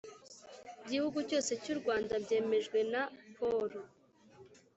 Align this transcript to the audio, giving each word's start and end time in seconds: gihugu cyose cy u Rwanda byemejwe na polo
gihugu 0.89 1.17
cyose 1.29 1.51
cy 1.63 1.69
u 1.73 1.75
Rwanda 1.79 2.13
byemejwe 2.23 2.79
na 2.91 3.03
polo 3.37 3.81